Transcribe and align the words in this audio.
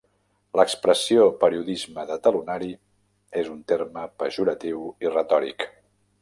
L'expressió 0.59 1.27
"periodisme 1.43 2.05
de 2.11 2.17
talonari" 2.29 2.71
és 3.43 3.51
un 3.57 3.61
terme 3.73 4.07
pejoratiu 4.25 4.83
i 5.07 5.13
retòric. 5.19 5.69